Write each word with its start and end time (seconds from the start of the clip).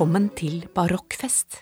Velkommen 0.00 0.30
til 0.32 0.62
barokkfest. 0.72 1.58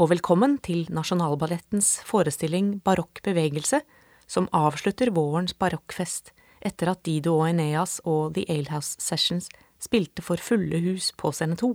Og 0.00 0.08
velkommen 0.08 0.54
til 0.64 0.86
Nasjonalballettens 0.96 1.98
forestilling 2.08 2.78
Barokk 2.80 3.20
bevegelse, 3.20 3.82
som 4.24 4.46
avslutter 4.56 5.10
vårens 5.12 5.52
barokkfest 5.52 6.30
etter 6.64 6.88
at 6.94 7.02
Dido 7.04 7.34
og 7.34 7.50
Eneas 7.50 7.98
og 8.08 8.32
The 8.38 8.46
Alehouse 8.48 8.96
Sessions 9.04 9.50
spilte 9.76 10.24
for 10.24 10.40
fulle 10.40 10.80
hus 10.86 11.10
på 11.12 11.34
scene 11.36 11.58
to. 11.60 11.74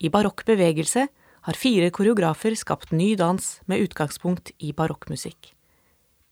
I 0.00 0.08
barokk 0.08 0.46
bevegelse 0.48 1.04
har 1.12 1.60
fire 1.60 1.92
koreografer 1.92 2.56
skapt 2.56 2.96
ny 2.96 3.12
dans 3.20 3.50
med 3.68 3.84
utgangspunkt 3.84 4.54
i 4.64 4.72
barokkmusikk. 4.72 5.52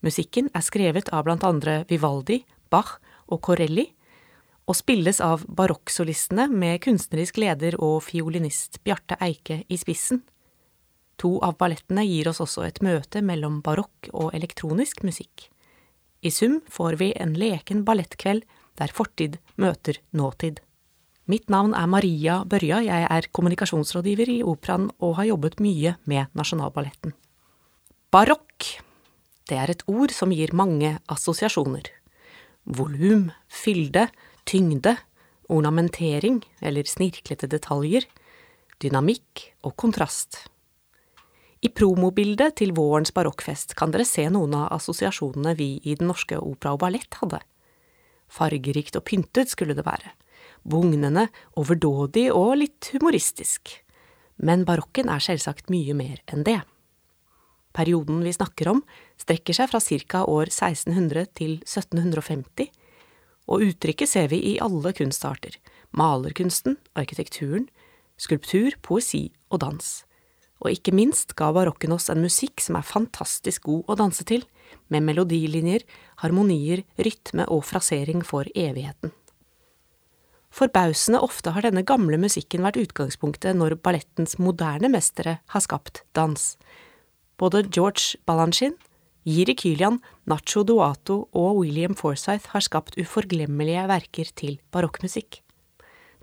Musikken 0.00 0.48
er 0.56 0.64
skrevet 0.64 1.12
av 1.12 1.28
blant 1.28 1.44
andre 1.44 1.82
Vivaldi, 1.92 2.46
Bach 2.72 2.96
og 3.28 3.44
Corelli, 3.44 3.90
og 4.68 4.76
spilles 4.76 5.22
av 5.24 5.46
barokksolistene 5.48 6.44
med 6.52 6.82
kunstnerisk 6.84 7.40
leder 7.40 7.78
og 7.80 8.02
fiolinist 8.04 8.82
Bjarte 8.84 9.16
Eike 9.24 9.62
i 9.68 9.78
spissen. 9.80 10.20
To 11.18 11.38
av 11.42 11.56
ballettene 11.58 12.04
gir 12.06 12.28
oss 12.30 12.42
også 12.44 12.66
et 12.66 12.82
møte 12.84 13.22
mellom 13.24 13.62
barokk 13.64 14.10
og 14.12 14.34
elektronisk 14.36 15.02
musikk. 15.08 15.48
I 16.20 16.30
sum 16.34 16.60
får 16.68 16.98
vi 17.00 17.12
en 17.16 17.32
leken 17.38 17.84
ballettkveld 17.86 18.44
der 18.78 18.92
fortid 18.94 19.38
møter 19.56 19.98
nåtid. 20.12 20.60
Mitt 21.28 21.50
navn 21.52 21.74
er 21.76 21.88
Maria 21.90 22.38
Børja, 22.48 22.80
jeg 22.84 23.08
er 23.08 23.28
kommunikasjonsrådgiver 23.32 24.30
i 24.32 24.42
Operaen 24.46 24.88
og 25.04 25.18
har 25.18 25.28
jobbet 25.32 25.58
mye 25.60 25.96
med 26.08 26.30
Nasjonalballetten. 26.38 27.12
Barokk, 28.12 28.68
det 29.48 29.58
er 29.60 29.72
et 29.72 29.84
ord 29.88 30.14
som 30.14 30.32
gir 30.32 30.54
mange 30.56 30.94
assosiasjoner. 31.08 31.90
Volum, 32.64 33.28
fylde, 33.48 34.06
tyngde, 34.48 34.96
ornamentering 35.48 36.40
eller 36.64 36.88
snirklete 36.88 37.48
detaljer, 37.50 38.06
dynamikk 38.80 39.50
og 39.66 39.76
kontrast. 39.80 40.46
I 41.58 41.70
promobildet 41.74 42.60
til 42.60 42.72
vårens 42.76 43.10
barokkfest 43.14 43.74
kan 43.78 43.90
dere 43.90 44.06
se 44.06 44.28
noen 44.30 44.54
av 44.54 44.70
assosiasjonene 44.76 45.56
vi 45.58 45.72
i 45.82 45.96
Den 45.98 46.12
norske 46.12 46.38
opera 46.38 46.76
og 46.76 46.84
ballett 46.84 47.18
hadde. 47.18 47.40
Fargerikt 48.30 48.96
og 49.00 49.06
pyntet 49.08 49.50
skulle 49.50 49.74
det 49.74 49.86
være, 49.86 50.12
bugnende, 50.62 51.26
overdådig 51.58 52.28
og 52.30 52.58
litt 52.60 52.92
humoristisk. 52.94 53.72
Men 54.38 54.62
barokken 54.68 55.10
er 55.10 55.24
selvsagt 55.24 55.72
mye 55.72 55.96
mer 55.98 56.22
enn 56.30 56.46
det. 56.46 56.60
Perioden 57.74 58.22
vi 58.22 58.32
snakker 58.36 58.70
om, 58.70 58.84
strekker 59.18 59.56
seg 59.56 59.72
fra 59.72 59.80
ca. 59.82 60.22
år 60.30 60.52
1600 60.52 61.26
til 61.34 61.58
1750, 61.66 62.70
og 63.48 63.64
uttrykket 63.64 64.10
ser 64.10 64.28
vi 64.32 64.40
i 64.52 64.58
alle 64.62 64.92
kunstarter, 64.96 65.56
malerkunsten, 65.96 66.76
arkitekturen, 66.98 67.68
skulptur, 68.20 68.76
poesi 68.84 69.30
og 69.50 69.62
dans. 69.64 69.88
Og 70.58 70.74
ikke 70.74 70.94
minst 70.94 71.36
ga 71.38 71.52
barokken 71.54 71.94
oss 71.94 72.10
en 72.10 72.22
musikk 72.22 72.60
som 72.60 72.76
er 72.78 72.86
fantastisk 72.86 73.68
god 73.68 73.88
å 73.88 73.98
danse 74.00 74.26
til, 74.28 74.44
med 74.92 75.06
melodilinjer, 75.06 75.86
harmonier, 76.24 76.84
rytme 76.98 77.46
og 77.48 77.64
frasering 77.64 78.24
for 78.26 78.48
evigheten. 78.58 79.14
Forbausende 80.50 81.20
ofte 81.22 81.52
har 81.54 81.64
denne 81.64 81.84
gamle 81.86 82.18
musikken 82.20 82.64
vært 82.64 82.80
utgangspunktet 82.80 83.56
når 83.56 83.78
ballettens 83.84 84.38
moderne 84.40 84.90
mestere 84.90 85.38
har 85.52 85.64
skapt 85.64 86.02
dans. 86.16 86.56
Både 87.38 87.62
George 87.68 88.18
Balanchine, 88.26 88.74
Jiri 89.28 89.52
Kylian, 89.58 89.98
Nacho 90.30 90.62
Duato 90.64 91.26
og 91.36 91.58
William 91.60 91.92
Forsythe 91.98 92.48
har 92.54 92.64
skapt 92.64 92.96
uforglemmelige 92.96 93.82
verker 93.90 94.30
til 94.38 94.56
barokkmusikk. 94.72 95.42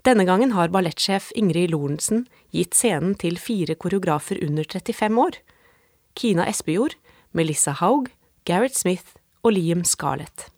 Denne 0.06 0.26
gangen 0.26 0.54
har 0.56 0.72
ballettsjef 0.74 1.28
Ingrid 1.38 1.70
Lorentzen 1.70 2.24
gitt 2.54 2.74
scenen 2.74 3.14
til 3.18 3.38
fire 3.42 3.76
koreografer 3.78 4.40
under 4.42 4.66
35 4.66 5.22
år. 5.22 5.38
Kina 6.18 6.48
Espejord, 6.50 6.96
Melissa 7.32 7.76
Haug, 7.78 8.10
Gareth 8.46 8.78
Smith 8.78 9.14
og 9.42 9.54
Liam 9.54 9.84
Scarlett. 9.84 10.48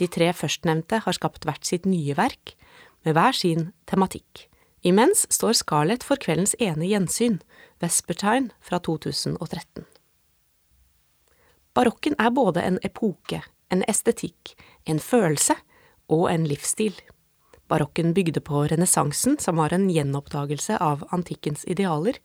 De 0.00 0.08
tre 0.10 0.32
førstnevnte 0.36 1.00
har 1.04 1.16
skapt 1.16 1.46
hvert 1.48 1.64
sitt 1.64 1.88
nye 1.88 2.16
verk, 2.18 2.56
med 3.04 3.16
hver 3.16 3.36
sin 3.36 3.70
tematikk. 3.88 4.48
Imens 4.84 5.24
står 5.32 5.56
Scarlett 5.56 6.04
for 6.04 6.20
kveldens 6.20 6.56
ene 6.60 6.88
gjensyn, 6.88 7.40
Vespertine 7.80 8.52
fra 8.60 8.80
2013. 8.80 9.84
Barokken 11.74 12.14
er 12.18 12.30
både 12.30 12.62
en 12.62 12.78
epoke, 12.86 13.42
en 13.68 13.82
estetikk, 13.90 14.54
en 14.86 15.00
følelse 15.02 15.56
og 16.12 16.28
en 16.30 16.46
livsstil. 16.46 16.94
Barokken 17.68 18.12
bygde 18.14 18.42
på 18.44 18.66
renessansen, 18.70 19.38
som 19.40 19.58
var 19.58 19.74
en 19.74 19.88
gjenoppdagelse 19.90 20.78
av 20.78 21.02
antikkens 21.10 21.64
idealer, 21.64 22.20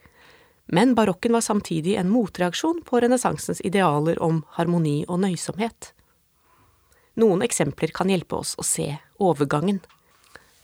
men 0.70 0.94
barokken 0.96 1.34
var 1.34 1.42
samtidig 1.42 1.96
en 1.98 2.12
motreaksjon 2.14 2.84
på 2.86 3.00
renessansens 3.02 3.62
idealer 3.66 4.20
om 4.22 4.44
harmoni 4.59 5.02
og 5.08 5.24
nøysomhet. 5.24 5.94
Noen 7.18 7.42
eksempler 7.42 7.90
kan 7.96 8.12
hjelpe 8.12 8.38
oss 8.38 8.54
å 8.62 8.64
se 8.64 8.92
overgangen. 9.18 9.82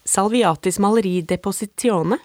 Salviatis 0.06 0.78
maleri 0.78 1.24
Depositione 1.26 2.20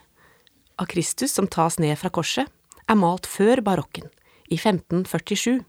av 0.81 0.87
Kristus 0.87 1.32
som 1.32 1.49
tas 1.49 1.78
ned 1.78 1.97
fra 2.00 2.10
korset, 2.12 2.49
er 2.88 2.99
malt 2.99 3.28
før 3.28 3.60
barokken, 3.65 4.09
i 4.50 4.56
1547. 4.56 5.60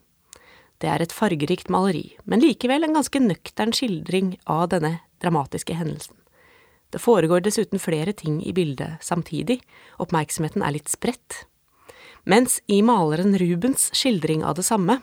Det 0.82 0.90
er 0.90 1.04
et 1.04 1.14
fargerikt 1.14 1.70
maleri, 1.70 2.16
men 2.26 2.42
likevel 2.42 2.88
en 2.88 2.98
ganske 2.98 3.22
nøktern 3.22 3.74
skildring 3.76 4.34
av 4.50 4.72
denne 4.74 4.98
dramatiske 5.22 5.76
hendelsen. 5.78 6.18
Det 6.92 7.00
foregår 7.00 7.44
dessuten 7.46 7.80
flere 7.80 8.14
ting 8.18 8.42
i 8.44 8.52
bildet 8.54 9.00
samtidig, 9.06 9.62
oppmerksomheten 10.02 10.66
er 10.66 10.76
litt 10.76 10.90
spredt. 10.92 11.46
Mens 12.26 12.60
i 12.68 12.82
maleren 12.86 13.38
Rubens 13.40 13.90
skildring 13.96 14.44
av 14.44 14.58
det 14.58 14.66
samme, 14.68 15.00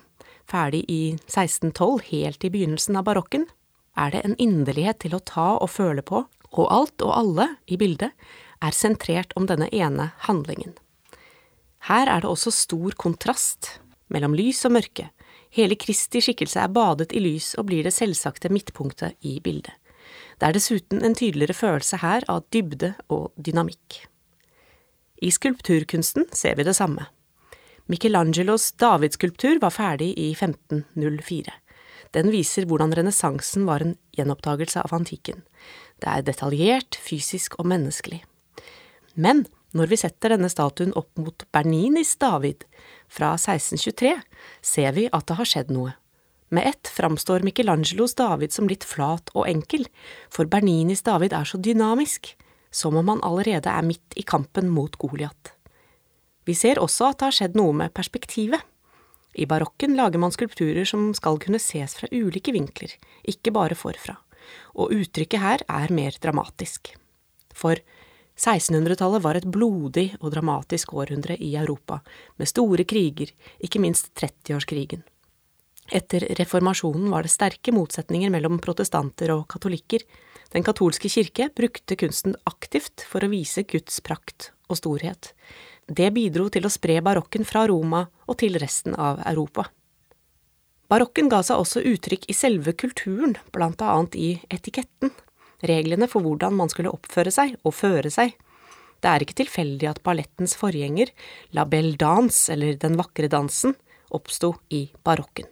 ferdig 0.51 0.83
i 0.91 1.15
1612, 1.31 2.03
helt 2.11 2.45
i 2.45 2.51
begynnelsen 2.53 2.99
av 2.99 3.07
barokken, 3.09 3.47
er 3.99 4.13
det 4.13 4.25
en 4.27 4.37
inderlighet 4.39 5.01
til 5.05 5.17
å 5.17 5.23
ta 5.25 5.49
og 5.57 5.71
føle 5.73 6.05
på, 6.05 6.25
og 6.49 6.73
alt 6.73 7.05
og 7.05 7.15
alle 7.15 7.49
i 7.67 7.79
bildet 7.81 8.13
er 8.65 8.75
sentrert 8.75 9.35
om 9.39 9.47
denne 9.47 9.69
ene 9.75 10.11
handlingen. 10.27 10.75
Her 11.89 12.11
er 12.11 12.25
det 12.25 12.31
også 12.31 12.53
stor 12.55 12.97
kontrast 12.99 13.79
mellom 14.13 14.35
lys 14.37 14.65
og 14.67 14.75
mørke, 14.79 15.09
Hele 15.59 15.75
Kristi 15.75 16.21
skikkelse 16.23 16.61
er 16.63 16.71
badet 16.71 17.11
i 17.19 17.21
lys 17.23 17.57
og 17.59 17.67
blir 17.67 17.83
det 17.83 17.91
selvsagte 17.97 18.51
midtpunktet 18.53 19.17
i 19.27 19.41
bildet. 19.43 19.75
Det 20.39 20.47
er 20.47 20.55
dessuten 20.55 21.03
en 21.03 21.17
tydeligere 21.19 21.57
følelse 21.57 21.99
her 21.99 22.23
av 22.31 22.45
dybde 22.55 22.93
og 23.11 23.33
dynamikk. 23.35 24.05
I 25.19 25.33
skulpturkunsten 25.35 26.29
ser 26.31 26.55
vi 26.55 26.67
det 26.69 26.77
samme. 26.79 27.09
Michelangelos 27.91 28.71
davidskulptur 28.79 29.59
var 29.59 29.75
ferdig 29.75 30.13
i 30.15 30.31
1504. 30.31 31.51
Den 32.15 32.31
viser 32.31 32.69
hvordan 32.69 32.95
renessansen 32.95 33.67
var 33.67 33.83
en 33.83 33.97
gjenoppdagelse 34.15 34.85
av 34.85 34.95
antikken. 34.95 35.43
Det 35.99 36.07
er 36.13 36.23
detaljert, 36.23 37.01
fysisk 37.03 37.59
og 37.59 37.67
menneskelig. 37.73 38.23
Men 39.19 39.43
når 39.75 39.91
vi 39.91 39.99
setter 40.01 40.37
denne 40.37 40.49
statuen 40.53 40.95
opp 40.97 41.11
mot 41.19 41.43
Berninis 41.53 42.15
David 42.21 42.63
fra 43.09 43.35
1623, 43.37 44.15
ser 44.63 44.93
vi 44.97 45.09
at 45.13 45.27
det 45.29 45.39
har 45.39 45.49
skjedd 45.49 45.73
noe. 45.75 45.95
Med 46.49 46.67
ett 46.71 46.89
framstår 46.89 47.45
Michelangelos 47.45 48.15
David 48.15 48.53
som 48.53 48.69
litt 48.69 48.85
flat 48.89 49.29
og 49.35 49.49
enkel, 49.49 49.85
for 50.33 50.49
Berninis 50.49 51.05
David 51.05 51.35
er 51.37 51.49
så 51.49 51.61
dynamisk, 51.61 52.33
som 52.71 52.97
om 52.97 53.09
han 53.13 53.23
allerede 53.25 53.69
er 53.69 53.85
midt 53.85 54.17
i 54.17 54.25
kampen 54.25 54.71
mot 54.73 54.97
Goliat. 55.01 55.53
Vi 56.49 56.57
ser 56.57 56.81
også 56.81 57.11
at 57.11 57.21
det 57.21 57.29
har 57.29 57.37
skjedd 57.37 57.59
noe 57.61 57.75
med 57.77 57.93
perspektivet. 57.97 58.63
I 59.37 59.45
barokken 59.49 59.93
lager 59.99 60.21
man 60.21 60.33
skulpturer 60.33 60.89
som 60.89 61.11
skal 61.17 61.37
kunne 61.43 61.61
ses 61.61 61.99
fra 61.99 62.09
ulike 62.09 62.55
vinkler, 62.57 62.95
ikke 63.29 63.53
bare 63.53 63.77
forfra, 63.77 64.17
og 64.73 64.95
uttrykket 64.97 65.45
her 65.45 65.65
er 65.69 65.93
mer 65.93 66.17
dramatisk. 66.23 66.95
For 67.53 67.77
1600-tallet 68.39 69.23
var 69.25 69.39
et 69.39 69.47
blodig 69.51 70.13
og 70.21 70.31
dramatisk 70.31 70.95
århundre 70.95 71.35
i 71.43 71.57
Europa, 71.59 71.99
med 72.39 72.51
store 72.51 72.87
kriger, 72.87 73.33
ikke 73.59 73.83
minst 73.83 74.13
30-årskrigen. 74.19 75.03
Etter 75.89 76.27
reformasjonen 76.39 77.09
var 77.11 77.25
det 77.25 77.33
sterke 77.33 77.73
motsetninger 77.75 78.31
mellom 78.31 78.61
protestanter 78.63 79.33
og 79.35 79.47
katolikker. 79.51 80.05
Den 80.53 80.65
katolske 80.65 81.11
kirke 81.11 81.49
brukte 81.57 81.97
kunsten 81.99 82.37
aktivt 82.49 83.03
for 83.09 83.25
å 83.25 83.33
vise 83.33 83.65
Guds 83.67 83.99
prakt 84.05 84.53
og 84.69 84.79
storhet. 84.79 85.33
Det 85.89 86.11
bidro 86.13 86.51
til 86.53 86.69
å 86.69 86.73
spre 86.73 87.01
barokken 87.03 87.49
fra 87.49 87.65
Roma 87.67 88.05
og 88.29 88.39
til 88.45 88.61
resten 88.61 88.95
av 88.95 89.23
Europa. 89.27 89.67
Barokken 90.89 91.33
ga 91.33 91.41
seg 91.45 91.61
også 91.61 91.83
uttrykk 91.85 92.29
i 92.29 92.37
selve 92.37 92.73
kulturen, 92.77 93.35
blant 93.53 93.81
annet 93.85 94.15
i 94.17 94.29
etiketten 94.53 95.11
reglene 95.67 96.09
for 96.11 96.25
hvordan 96.25 96.57
man 96.59 96.71
skulle 96.73 96.93
oppføre 96.95 97.33
seg 97.35 97.57
og 97.65 97.75
føre 97.75 98.13
seg. 98.13 98.35
Det 98.99 99.11
er 99.11 99.23
ikke 99.23 99.39
tilfeldig 99.43 99.91
at 99.91 100.03
ballettens 100.07 100.57
forgjenger, 100.59 101.13
La 101.55 101.65
Belle 101.69 101.97
Dance 101.99 102.51
eller 102.53 102.79
Den 102.81 102.99
vakre 102.99 103.31
dansen, 103.31 103.77
oppsto 104.11 104.57
i 104.75 104.89
barokken. 105.07 105.47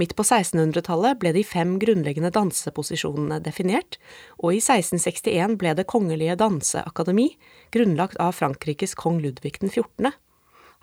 Midt 0.00 0.14
på 0.16 0.24
1600-tallet 0.24 1.18
ble 1.20 1.34
de 1.36 1.42
fem 1.44 1.74
grunnleggende 1.80 2.30
danseposisjonene 2.32 3.36
definert, 3.44 3.98
og 4.40 4.56
i 4.56 4.60
1661 4.62 5.58
ble 5.60 5.74
Det 5.76 5.84
kongelige 5.88 6.38
danseakademi 6.40 7.34
grunnlagt 7.74 8.16
av 8.16 8.32
Frankrikes 8.38 8.96
kong 8.96 9.20
Ludvig 9.20 9.58
den 9.60 9.68
14. 9.68 10.12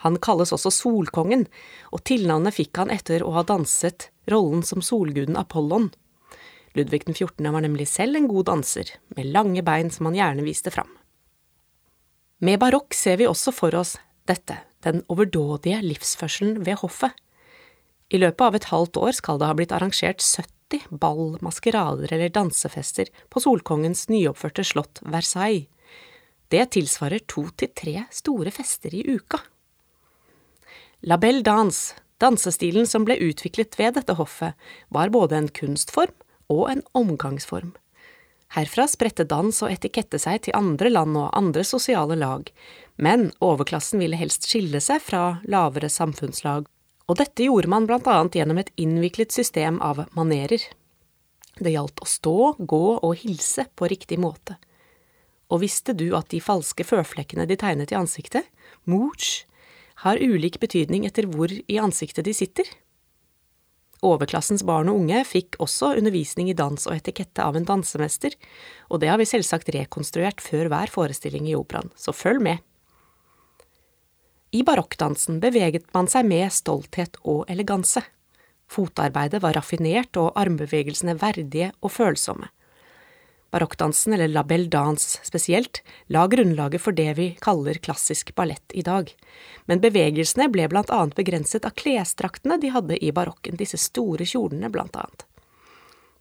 Han 0.06 0.20
kalles 0.22 0.54
også 0.54 0.70
Solkongen, 0.70 1.48
og 1.90 2.04
tilnavnet 2.06 2.54
fikk 2.60 2.78
han 2.78 2.94
etter 2.94 3.26
å 3.26 3.34
ha 3.40 3.42
danset 3.42 4.12
rollen 4.30 4.62
som 4.62 4.86
solguden 4.86 5.40
Apollon. 5.40 5.90
Ludvig 6.78 7.06
den 7.08 7.16
14. 7.16 7.42
var 7.54 7.64
nemlig 7.66 7.88
selv 7.90 8.20
en 8.20 8.28
god 8.30 8.46
danser, 8.52 8.92
med 9.16 9.32
lange 9.34 9.64
bein 9.66 9.90
som 9.90 10.10
han 10.10 10.18
gjerne 10.18 10.46
viste 10.46 10.70
fram. 10.74 10.92
Med 12.38 12.60
barokk 12.62 12.94
ser 12.94 13.18
vi 13.18 13.26
også 13.26 13.54
for 13.56 13.74
oss 13.80 13.96
dette, 14.30 14.60
den 14.86 15.02
overdådige 15.10 15.80
livsførselen 15.82 16.60
ved 16.68 16.78
hoffet. 16.84 17.16
I 18.14 18.20
løpet 18.22 18.44
av 18.46 18.58
et 18.60 18.68
halvt 18.70 19.00
år 19.02 19.16
skal 19.18 19.40
det 19.42 19.50
ha 19.50 19.56
blitt 19.58 19.74
arrangert 19.74 20.22
70 20.22 20.86
ball, 21.02 21.40
maskerader 21.42 22.14
eller 22.14 22.30
dansefester 22.36 23.10
på 23.34 23.42
Solkongens 23.42 24.06
nyoppførte 24.12 24.68
slott 24.68 25.02
Versailles. 25.02 25.66
Det 26.48 26.62
tilsvarer 26.78 27.26
to 27.28 27.48
til 27.60 27.74
tre 27.76 28.06
store 28.14 28.54
fester 28.54 28.94
i 28.96 29.02
uka. 29.18 29.42
La 31.10 31.18
belle 31.20 31.44
danse, 31.44 31.98
dansestilen 32.22 32.88
som 32.88 33.04
ble 33.08 33.18
utviklet 33.20 33.76
ved 33.82 33.98
dette 33.98 34.16
hoffet, 34.16 34.54
var 34.94 35.12
både 35.14 35.42
en 35.42 35.50
kunstform 35.52 36.14
og 36.54 36.70
en 36.72 36.84
omgangsform. 36.98 37.74
Herfra 38.56 38.86
spredte 38.88 39.26
dans 39.28 39.58
og 39.64 39.72
etikette 39.74 40.20
seg 40.22 40.46
til 40.46 40.56
andre 40.56 40.90
land 40.94 41.18
og 41.20 41.34
andre 41.36 41.66
sosiale 41.68 42.16
lag, 42.16 42.48
men 42.96 43.30
overklassen 43.44 44.00
ville 44.00 44.20
helst 44.20 44.48
skille 44.48 44.80
seg 44.84 45.04
fra 45.04 45.40
lavere 45.52 45.90
samfunnslag, 45.92 46.66
og 47.08 47.20
dette 47.20 47.48
gjorde 47.48 47.72
man 47.72 47.88
blant 47.88 48.08
annet 48.12 48.40
gjennom 48.40 48.62
et 48.62 48.72
innviklet 48.80 49.36
system 49.36 49.82
av 49.84 50.06
manerer. 50.16 50.64
Det 51.60 51.74
gjaldt 51.74 52.04
å 52.04 52.08
stå, 52.08 52.38
gå 52.60 52.86
og 52.96 53.14
hilse 53.20 53.68
på 53.76 53.90
riktig 53.92 54.20
måte. 54.22 54.58
Og 55.52 55.64
visste 55.64 55.96
du 55.96 56.10
at 56.18 56.30
de 56.32 56.42
falske 56.44 56.84
føflekkene 56.88 57.48
de 57.48 57.56
tegnet 57.60 57.94
i 57.94 58.00
ansiktet, 58.00 58.48
mooch, 58.84 59.46
har 60.04 60.20
ulik 60.22 60.60
betydning 60.62 61.08
etter 61.08 61.26
hvor 61.32 61.50
i 61.50 61.80
ansiktet 61.82 62.28
de 62.28 62.36
sitter? 62.36 62.68
Overklassens 64.06 64.62
barn 64.68 64.92
og 64.92 65.00
unge 65.02 65.24
fikk 65.26 65.58
også 65.64 65.96
undervisning 65.98 66.52
i 66.52 66.58
dans 66.58 66.86
og 66.86 66.94
etikette 66.94 67.42
av 67.42 67.58
en 67.58 67.66
dansemester, 67.66 68.36
og 68.94 69.02
det 69.02 69.10
har 69.10 69.18
vi 69.18 69.26
selvsagt 69.30 69.72
rekonstruert 69.74 70.44
før 70.44 70.70
hver 70.70 70.94
forestilling 70.94 71.50
i 71.50 71.56
operaen, 71.58 71.90
så 71.98 72.14
følg 72.14 72.44
med. 72.46 72.62
I 74.54 74.62
barokkdansen 74.64 75.42
beveget 75.44 75.90
man 75.96 76.08
seg 76.12 76.30
med 76.30 76.54
stolthet 76.54 77.18
og 77.26 77.50
eleganse. 77.52 78.04
Fotarbeidet 78.72 79.42
var 79.44 79.58
raffinert 79.58 80.18
og 80.20 80.38
armbevegelsene 80.40 81.18
verdige 81.20 81.72
og 81.82 81.92
følsomme. 81.92 82.52
Barokkdansen, 83.52 84.14
eller 84.14 84.28
la 84.28 84.44
belle 84.44 84.68
danse 84.68 85.22
spesielt, 85.24 85.82
la 86.12 86.26
grunnlaget 86.28 86.84
for 86.84 86.96
det 86.96 87.14
vi 87.16 87.30
kaller 87.40 87.80
klassisk 87.80 88.34
ballett 88.36 88.76
i 88.76 88.84
dag, 88.84 89.14
men 89.66 89.82
bevegelsene 89.84 90.50
ble 90.52 90.68
blant 90.68 90.92
annet 90.92 91.16
begrenset 91.16 91.66
av 91.66 91.76
klesdraktene 91.80 92.60
de 92.60 92.74
hadde 92.76 93.00
i 93.00 93.14
barokken, 93.16 93.56
disse 93.60 93.80
store 93.80 94.28
kjolene 94.28 94.72
blant 94.74 95.00
annet. 95.00 95.24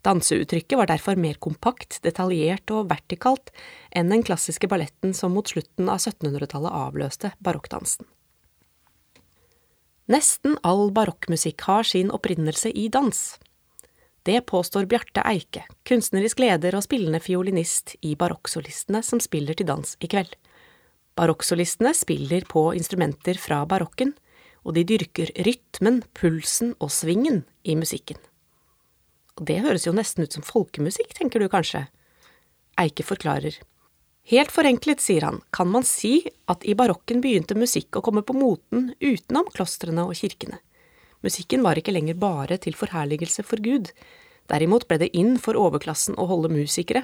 Danseuttrykket 0.07 0.79
var 0.79 0.87
derfor 0.87 1.19
mer 1.19 1.35
kompakt, 1.43 1.99
detaljert 2.07 2.71
og 2.71 2.93
vertikalt 2.93 3.51
enn 3.91 4.13
den 4.13 4.23
klassiske 4.23 4.69
balletten 4.71 5.17
som 5.19 5.35
mot 5.35 5.51
slutten 5.51 5.91
av 5.91 5.99
1700-tallet 5.99 6.71
avløste 6.71 7.33
barokkdansen. 7.43 8.07
Nesten 10.07 10.55
all 10.63 10.93
barokkmusikk 10.95 11.67
har 11.67 11.83
sin 11.83 12.13
opprinnelse 12.15 12.71
i 12.71 12.87
dans. 12.87 13.19
Det 14.27 14.41
påstår 14.41 14.85
Bjarte 14.91 15.23
Eike, 15.23 15.61
kunstnerisk 15.87 16.41
leder 16.43 16.75
og 16.75 16.83
spillende 16.83 17.21
fiolinist 17.23 17.93
i 18.03 18.17
barokksolistene 18.19 18.99
som 19.07 19.21
spiller 19.23 19.55
til 19.55 19.69
dans 19.69 19.93
i 20.03 20.09
kveld. 20.11 20.33
Barokksolistene 21.15 21.93
spiller 21.95 22.43
på 22.51 22.65
instrumenter 22.75 23.39
fra 23.39 23.61
barokken, 23.71 24.17
og 24.67 24.75
de 24.75 24.83
dyrker 24.83 25.31
rytmen, 25.47 26.03
pulsen 26.19 26.75
og 26.83 26.91
svingen 26.91 27.45
i 27.63 27.79
musikken. 27.79 28.19
Og 29.39 29.47
det 29.47 29.61
høres 29.63 29.87
jo 29.87 29.95
nesten 29.95 30.27
ut 30.27 30.35
som 30.35 30.43
folkemusikk, 30.43 31.15
tenker 31.15 31.39
du 31.39 31.47
kanskje? 31.53 31.87
Eike 32.83 33.07
forklarer. 33.07 33.61
Helt 34.27 34.51
forenklet, 34.51 34.99
sier 34.99 35.23
han, 35.23 35.39
kan 35.55 35.71
man 35.71 35.87
si 35.87 36.17
at 36.51 36.67
i 36.67 36.75
barokken 36.75 37.23
begynte 37.23 37.55
musikk 37.55 37.95
å 37.95 38.03
komme 38.03 38.27
på 38.27 38.35
moten 38.35 38.91
utenom 38.99 39.47
klostrene 39.55 40.03
og 40.03 40.19
kirkene. 40.19 40.59
Musikken 41.27 41.65
var 41.67 41.79
ikke 41.79 41.95
lenger 41.95 42.15
bare 42.23 42.59
til 42.63 42.77
forherligelse 42.79 43.43
for 43.43 43.59
Gud, 43.59 43.91
derimot 44.47 44.87
ble 44.87 45.01
det 45.03 45.11
inn 45.19 45.35
for 45.43 45.59
overklassen 45.59 46.15
å 46.15 46.29
holde 46.31 46.53
musikere. 46.55 47.03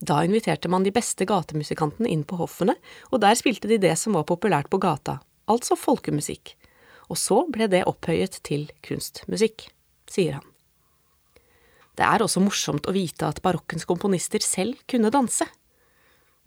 Da 0.00 0.22
inviterte 0.24 0.70
man 0.72 0.86
de 0.86 0.94
beste 0.94 1.26
gatemusikantene 1.28 2.08
inn 2.08 2.22
på 2.24 2.38
hoffene, 2.38 2.78
og 3.12 3.20
der 3.20 3.36
spilte 3.36 3.68
de 3.68 3.80
det 3.82 3.96
som 4.00 4.16
var 4.16 4.24
populært 4.30 4.70
på 4.72 4.80
gata, 4.80 5.18
altså 5.50 5.76
folkemusikk, 5.76 6.54
og 7.10 7.18
så 7.20 7.42
ble 7.52 7.68
det 7.68 7.84
opphøyet 7.90 8.40
til 8.46 8.68
kunstmusikk, 8.86 9.66
sier 10.08 10.38
han. 10.38 10.46
Det 11.98 12.06
er 12.06 12.22
også 12.22 12.40
morsomt 12.40 12.86
å 12.86 12.94
vite 12.94 13.26
at 13.26 13.42
barokkens 13.42 13.84
komponister 13.88 14.40
selv 14.44 14.78
kunne 14.88 15.10
danse. 15.10 15.48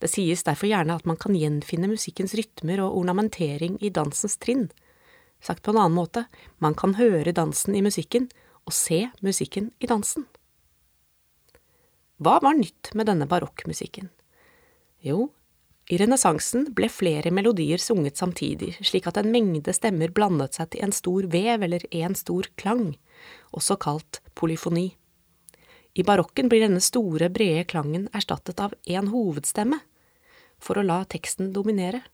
Det 0.01 0.09
sies 0.09 0.45
derfor 0.47 0.71
gjerne 0.71 0.95
at 0.95 1.05
man 1.05 1.19
kan 1.19 1.35
gjenfinne 1.35 1.91
musikkens 1.91 2.33
rytmer 2.39 2.79
og 2.85 2.95
ornamentering 3.03 3.75
i 3.83 3.91
dansens 3.93 4.39
trinn, 4.41 4.69
Sagt 5.41 5.63
på 5.65 5.73
en 5.73 5.81
annen 5.81 5.97
måte, 5.97 6.25
man 6.61 6.77
kan 6.77 6.95
høre 6.99 7.33
dansen 7.33 7.75
i 7.75 7.81
musikken 7.81 8.29
og 8.69 8.75
se 8.77 9.07
musikken 9.25 9.71
i 9.81 9.89
dansen. 9.89 10.27
Hva 12.21 12.37
var 12.43 12.53
nytt 12.53 12.91
med 12.93 13.09
denne 13.09 13.25
barokkmusikken? 13.25 14.11
Jo, 15.01 15.31
i 15.89 15.97
renessansen 15.97 16.67
ble 16.77 16.87
flere 16.93 17.33
melodier 17.33 17.81
sunget 17.81 18.19
samtidig, 18.21 18.75
slik 18.85 19.09
at 19.09 19.17
en 19.17 19.31
mengde 19.33 19.73
stemmer 19.73 20.13
blandet 20.13 20.55
seg 20.55 20.69
til 20.71 20.85
en 20.85 20.93
stor 20.93 21.25
vev 21.33 21.65
eller 21.65 21.87
en 22.03 22.13
stor 22.15 22.47
klang, 22.61 22.91
også 23.51 23.79
kalt 23.81 24.21
polyfoni. 24.37 24.91
I 25.97 26.05
barokken 26.07 26.47
blir 26.47 26.63
denne 26.63 26.79
store, 26.79 27.27
brede 27.33 27.65
klangen 27.67 28.05
erstattet 28.15 28.61
av 28.63 28.77
én 28.85 29.09
hovedstemme, 29.11 29.81
for 30.61 30.77
å 30.77 30.85
la 30.85 31.01
teksten 31.09 31.49
dominere 31.55 32.05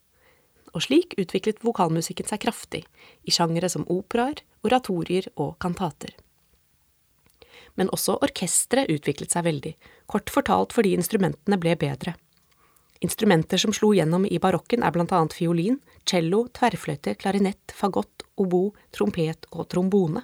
og 0.74 0.84
slik 0.86 1.16
utviklet 1.22 1.64
vokalmusikken 1.66 2.28
seg 2.30 2.42
kraftig, 2.46 2.84
i 3.24 3.34
sjangere 3.34 3.70
som 3.72 3.86
operaer, 3.92 4.42
oratorier 4.68 5.30
og 5.36 5.58
kantater. 5.64 6.14
Men 7.78 7.92
også 7.94 8.18
orkesteret 8.26 8.90
utviklet 8.92 9.34
seg 9.34 9.46
veldig, 9.46 9.74
kort 10.10 10.32
fortalt 10.34 10.74
fordi 10.74 10.96
instrumentene 10.98 11.60
ble 11.62 11.76
bedre. 11.80 12.16
Instrumenter 13.06 13.62
som 13.62 13.74
slo 13.76 13.92
gjennom 13.94 14.26
i 14.26 14.40
barokken 14.42 14.82
er 14.82 14.94
blant 14.96 15.14
annet 15.14 15.36
fiolin, 15.38 15.78
cello, 16.10 16.48
tverrfløyte, 16.58 17.14
klarinett, 17.22 17.76
fagott, 17.78 18.26
obo, 18.42 18.72
trompet 18.96 19.46
og 19.52 19.68
trombone. 19.70 20.24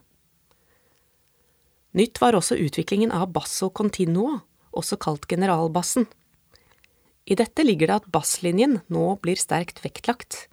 Nytt 1.94 2.18
var 2.22 2.34
også 2.34 2.58
utviklingen 2.58 3.14
av 3.14 3.30
basso 3.36 3.70
continuo, 3.70 4.40
også 4.74 4.98
kalt 4.98 5.28
generalbassen, 5.30 6.08
i 7.26 7.36
dette 7.40 7.64
ligger 7.64 7.90
det 7.90 8.00
at 8.02 8.10
basslinjen 8.12 8.82
nå 8.92 9.06
blir 9.24 9.40
sterkt 9.40 9.80
vektlagt. 9.84 10.48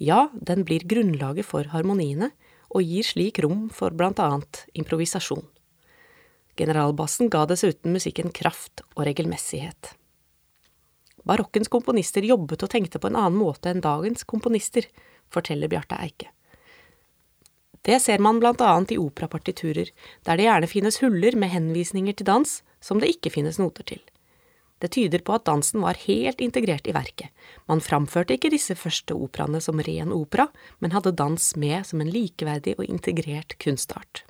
Ja, 0.00 0.30
den 0.32 0.64
blir 0.64 0.86
grunnlaget 0.88 1.46
for 1.46 1.68
harmoniene, 1.74 2.30
og 2.74 2.82
gir 2.82 3.06
slik 3.06 3.38
rom 3.44 3.68
for 3.70 3.94
blant 3.94 4.18
annet 4.22 4.64
improvisasjon. 4.74 5.44
Generalbassen 6.58 7.30
ga 7.30 7.44
dessuten 7.50 7.94
musikken 7.94 8.32
kraft 8.34 8.82
og 8.94 9.04
regelmessighet. 9.08 9.92
Barokkens 11.24 11.70
komponister 11.72 12.24
jobbet 12.26 12.62
og 12.64 12.72
tenkte 12.72 13.00
på 13.00 13.08
en 13.10 13.18
annen 13.18 13.38
måte 13.38 13.70
enn 13.70 13.84
dagens 13.84 14.26
komponister, 14.28 14.86
forteller 15.32 15.70
Bjarte 15.72 15.98
Eike. 15.98 16.30
Det 17.84 17.98
ser 18.00 18.20
man 18.22 18.40
blant 18.40 18.62
annet 18.64 18.94
i 18.94 19.00
operapartiturer, 19.00 19.90
der 20.24 20.40
det 20.40 20.46
gjerne 20.46 20.68
finnes 20.70 21.00
huller 21.02 21.36
med 21.36 21.52
henvisninger 21.52 22.16
til 22.16 22.28
dans 22.28 22.58
som 22.80 23.00
det 23.00 23.12
ikke 23.12 23.32
finnes 23.34 23.60
noter 23.60 23.84
til. 23.88 24.00
Det 24.82 24.90
tyder 24.96 25.22
på 25.24 25.36
at 25.36 25.46
dansen 25.46 25.84
var 25.84 25.98
helt 26.04 26.42
integrert 26.44 26.88
i 26.90 26.94
verket. 26.96 27.30
Man 27.70 27.82
framførte 27.84 28.36
ikke 28.36 28.50
disse 28.52 28.74
første 28.76 29.14
operaene 29.14 29.62
som 29.62 29.80
ren 29.80 30.12
opera, 30.12 30.48
men 30.82 30.92
hadde 30.92 31.14
dans 31.16 31.50
med 31.56 31.86
som 31.88 32.02
en 32.02 32.10
likeverdig 32.10 32.76
og 32.78 32.88
integrert 32.88 33.56
kunstart. 33.62 34.24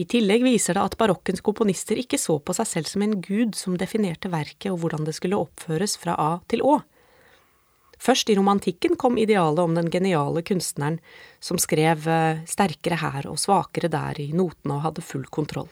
I 0.00 0.06
tillegg 0.08 0.44
viser 0.46 0.78
det 0.78 0.84
at 0.86 0.96
barokkens 1.00 1.42
komponister 1.44 1.98
ikke 2.00 2.18
så 2.20 2.38
på 2.40 2.54
seg 2.56 2.68
selv 2.70 2.88
som 2.88 3.02
en 3.04 3.18
gud 3.20 3.58
som 3.58 3.76
definerte 3.76 4.30
verket 4.32 4.70
og 4.70 4.80
hvordan 4.80 5.04
det 5.04 5.16
skulle 5.18 5.40
oppføres 5.40 5.98
fra 6.00 6.14
A 6.16 6.30
til 6.48 6.62
Å. 6.64 6.78
Først 8.00 8.30
i 8.32 8.36
romantikken 8.38 8.96
kom 8.96 9.18
idealet 9.20 9.60
om 9.60 9.74
den 9.76 9.90
geniale 9.92 10.40
kunstneren 10.46 10.96
som 11.42 11.60
skrev 11.60 12.06
eh, 12.08 12.40
sterkere 12.48 12.96
her 13.02 13.28
og 13.28 13.36
svakere 13.42 13.90
der 13.92 14.22
i 14.22 14.30
notene 14.32 14.78
og 14.78 14.86
hadde 14.86 15.04
full 15.04 15.26
kontroll. 15.28 15.68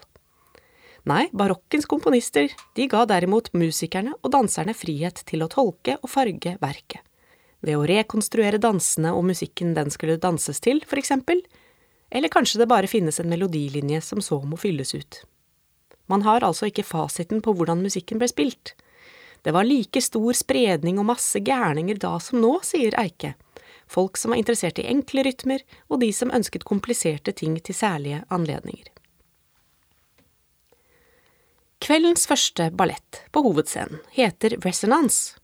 Nei, 1.09 1.29
barokkens 1.33 1.87
komponister, 1.89 2.51
de 2.77 2.85
ga 2.91 3.07
derimot 3.09 3.49
musikerne 3.57 4.13
og 4.21 4.33
danserne 4.35 4.75
frihet 4.77 5.23
til 5.29 5.41
å 5.41 5.49
tolke 5.49 5.95
og 6.03 6.11
farge 6.13 6.59
verket. 6.61 7.01
Ved 7.65 7.79
å 7.79 7.87
rekonstruere 7.89 8.61
dansene 8.61 9.15
og 9.17 9.25
musikken 9.31 9.73
den 9.75 9.89
skulle 9.95 10.19
danses 10.21 10.61
til, 10.61 10.85
for 10.87 11.01
eksempel, 11.01 11.43
Eller 12.11 12.31
kanskje 12.33 12.63
det 12.63 12.71
bare 12.71 12.89
finnes 12.89 13.21
en 13.21 13.29
melodilinje 13.29 14.01
som 14.01 14.23
så 14.25 14.39
må 14.41 14.57
fylles 14.57 14.95
ut. 14.95 15.19
Man 16.09 16.23
har 16.25 16.41
altså 16.41 16.71
ikke 16.71 16.87
fasiten 16.89 17.43
på 17.45 17.53
hvordan 17.53 17.83
musikken 17.85 18.17
ble 18.17 18.31
spilt. 18.33 18.73
Det 19.45 19.53
var 19.53 19.69
like 19.69 20.01
stor 20.01 20.33
spredning 20.33 20.97
og 20.99 21.05
masse 21.11 21.37
gærninger 21.37 22.01
da 22.01 22.15
som 22.19 22.41
nå, 22.41 22.55
sier 22.65 22.97
Eike. 22.97 23.35
Folk 23.87 24.17
som 24.17 24.33
var 24.33 24.41
interessert 24.41 24.81
i 24.81 24.89
enkle 24.89 25.27
rytmer, 25.29 25.61
og 25.93 26.01
de 26.01 26.09
som 26.13 26.33
ønsket 26.33 26.65
kompliserte 26.65 27.37
ting 27.37 27.61
til 27.61 27.77
særlige 27.77 28.25
anledninger. 28.33 28.89
Kveldens 31.79 32.27
første 32.27 32.71
ballett 32.75 33.21
på 33.31 33.43
hovedscenen 33.47 34.01
heter 34.17 34.57
Resonance, 34.65 35.39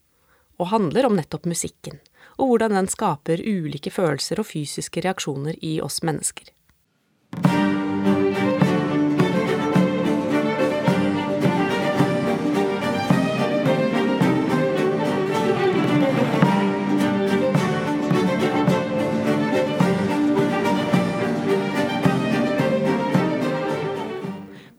og 0.59 0.73
handler 0.73 1.07
om 1.07 1.15
nettopp 1.19 1.47
musikken, 1.47 2.01
og 2.39 2.51
hvordan 2.51 2.75
den 2.75 2.91
skaper 2.91 3.39
ulike 3.39 3.93
følelser 3.95 4.43
og 4.43 4.49
fysiske 4.51 5.05
reaksjoner 5.05 5.57
i 5.63 5.77
oss 5.85 6.03
mennesker. 6.03 6.51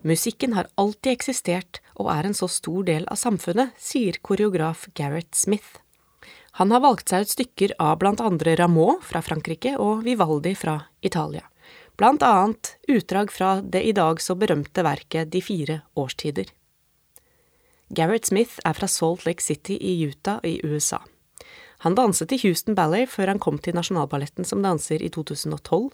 Musikken 0.05 0.53
har 0.53 0.67
alltid 0.77 1.15
eksistert 1.15 1.79
og 1.97 2.11
er 2.13 2.27
en 2.27 2.35
så 2.37 2.45
stor 2.51 2.83
del 2.85 3.07
av 3.09 3.17
samfunnet, 3.17 3.73
sier 3.81 4.19
koreograf 4.21 4.83
Gareth 4.93 5.33
Smith. 5.33 5.79
Han 6.61 6.69
har 6.71 6.83
valgt 6.83 7.09
seg 7.09 7.25
ut 7.25 7.31
stykker 7.33 7.73
av 7.81 7.97
blant 8.03 8.21
andre 8.21 8.53
Rameau 8.59 8.99
fra 9.01 9.23
Frankrike 9.25 9.73
og 9.81 10.03
Vivaldi 10.05 10.53
fra 10.55 10.77
Italia, 11.01 11.41
blant 11.97 12.21
annet 12.21 12.75
utdrag 12.85 13.33
fra 13.33 13.57
det 13.61 13.81
i 13.81 13.95
dag 13.97 14.21
så 14.21 14.37
berømte 14.37 14.85
verket 14.85 15.31
De 15.33 15.41
fire 15.41 15.81
årstider. 15.97 16.53
Gareth 17.89 18.29
Smith 18.29 18.61
er 18.61 18.77
fra 18.77 18.87
Salt 18.87 19.25
Lake 19.25 19.41
City 19.41 19.73
i 19.81 19.97
Utah 20.05 20.37
i 20.45 20.59
USA. 20.61 21.01
Han 21.81 21.97
danset 21.97 22.31
i 22.31 22.39
Houston 22.45 22.77
Ballet 22.77 23.09
før 23.09 23.33
han 23.33 23.41
kom 23.41 23.57
til 23.57 23.73
Nasjonalballetten 23.73 24.45
som 24.45 24.61
danser 24.61 25.01
i 25.01 25.09
2012, 25.09 25.89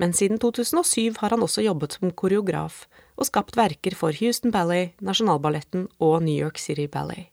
men 0.00 0.14
siden 0.16 0.40
2007 0.42 1.20
har 1.20 1.34
han 1.34 1.44
også 1.44 1.64
jobbet 1.64 1.98
som 1.98 2.12
koreograf 2.12 2.84
og 3.14 3.28
skapt 3.28 3.56
verker 3.58 3.94
for 3.98 4.16
Houston 4.18 4.52
Ballet, 4.54 4.94
Nasjonalballetten 5.00 5.88
og 6.02 6.22
New 6.26 6.34
York 6.34 6.58
City 6.58 6.86
Ballet. 6.90 7.30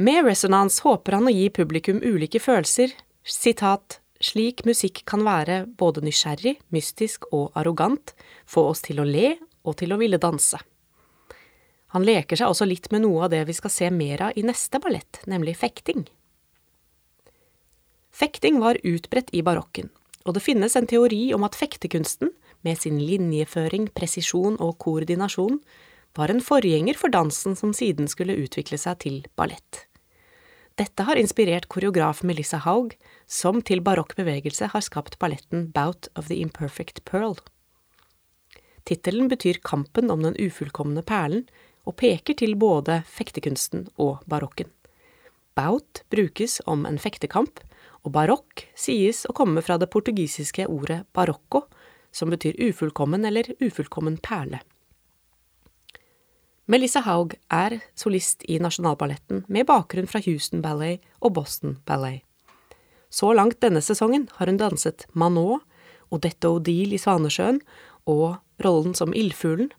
Med 0.00 0.24
Resonance 0.24 0.82
håper 0.86 1.18
han 1.18 1.28
å 1.28 1.34
gi 1.34 1.50
publikum 1.52 2.00
ulike 2.00 2.40
følelser, 2.40 2.94
sitat, 3.26 3.98
slik 4.20 4.64
musikk 4.68 5.02
kan 5.08 5.24
være 5.26 5.64
både 5.80 6.02
nysgjerrig, 6.04 6.56
mystisk 6.72 7.26
og 7.32 7.52
arrogant, 7.58 8.14
få 8.48 8.70
oss 8.72 8.84
til 8.86 9.00
å 9.00 9.08
le 9.08 9.34
og 9.64 9.76
til 9.80 9.92
å 9.92 10.00
ville 10.00 10.20
danse. 10.20 10.60
Han 11.92 12.06
leker 12.06 12.38
seg 12.38 12.52
også 12.52 12.68
litt 12.70 12.88
med 12.94 13.02
noe 13.02 13.26
av 13.26 13.32
det 13.32 13.42
vi 13.48 13.56
skal 13.56 13.72
se 13.74 13.90
mer 13.90 14.28
av 14.28 14.38
i 14.38 14.46
neste 14.46 14.78
ballett, 14.82 15.22
nemlig 15.30 15.56
fekting. 15.58 16.06
Fekting 18.14 18.60
var 18.62 18.78
utbredt 18.86 19.32
i 19.34 19.42
barokken, 19.46 19.90
og 20.26 20.36
det 20.36 20.44
finnes 20.44 20.76
en 20.76 20.88
teori 20.88 21.30
om 21.36 21.44
at 21.46 21.56
fektekunsten 21.56 22.32
med 22.66 22.80
sin 22.80 22.98
linjeføring, 23.00 23.88
presisjon 23.96 24.58
og 24.60 24.76
koordinasjon, 24.82 25.60
var 26.18 26.32
en 26.32 26.42
forgjenger 26.42 26.98
for 26.98 27.12
dansen 27.12 27.54
som 27.56 27.72
siden 27.76 28.10
skulle 28.10 28.36
utvikle 28.42 28.78
seg 28.80 28.98
til 29.04 29.22
ballett. 29.38 29.86
Dette 30.80 31.04
har 31.04 31.18
inspirert 31.20 31.68
koreograf 31.68 32.22
Melissa 32.24 32.60
Haug, 32.64 32.94
som 33.28 33.60
til 33.62 33.82
barokk 33.84 34.14
bevegelse 34.16 34.70
har 34.72 34.84
skapt 34.84 35.18
balletten 35.20 35.68
Bout 35.74 36.08
of 36.16 36.28
the 36.28 36.38
Imperfect 36.40 37.04
Pearl. 37.04 37.36
Tittelen 38.88 39.28
betyr 39.28 39.60
Kampen 39.62 40.10
om 40.10 40.22
den 40.24 40.38
ufullkomne 40.40 41.04
perlen, 41.04 41.44
og 41.88 41.96
peker 42.00 42.36
til 42.36 42.56
både 42.60 43.00
fektekunsten 43.08 43.86
og 43.96 44.20
barokken. 44.28 44.68
Bout 45.56 46.02
brukes 46.12 46.60
om 46.68 46.86
en 46.86 47.00
fektekamp, 47.00 47.60
og 48.04 48.14
barokk 48.14 48.64
sies 48.78 49.24
å 49.28 49.34
komme 49.36 49.62
fra 49.64 49.76
det 49.80 49.90
portugisiske 49.92 50.66
ordet 50.70 51.02
barocco, 51.16 51.66
som 52.12 52.32
betyr 52.32 52.58
ufullkommen 52.70 53.24
eller 53.28 53.52
ufullkommen 53.60 54.18
perle. 54.22 54.62
Melissa 56.70 57.02
Haug 57.02 57.34
er 57.50 57.80
solist 57.98 58.44
i 58.46 58.60
Nasjonalballetten 58.62 59.44
med 59.50 59.66
bakgrunn 59.66 60.06
fra 60.10 60.20
Houston 60.22 60.62
Ballet 60.62 61.02
og 61.18 61.34
Boston 61.34 61.80
Ballet. 61.86 62.22
Så 63.10 63.32
langt 63.34 63.58
denne 63.62 63.82
sesongen 63.82 64.28
har 64.36 64.46
hun 64.46 64.60
danset 64.60 65.08
Manot, 65.18 65.64
Odette 66.14 66.50
Odile 66.50 66.94
i 66.94 67.00
Svanesjøen 67.02 67.58
og 68.10 68.38
rollen 68.62 68.94
som 68.98 69.14
Ildfuglen. 69.14 69.72